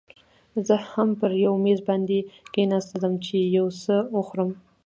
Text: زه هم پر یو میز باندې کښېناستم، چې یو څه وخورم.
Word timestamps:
زه 0.67 0.75
هم 0.91 1.09
پر 1.19 1.31
یو 1.45 1.53
میز 1.65 1.79
باندې 1.87 2.19
کښېناستم، 2.53 3.13
چې 3.25 3.35
یو 3.57 3.67
څه 3.81 3.95
وخورم. 4.15 4.49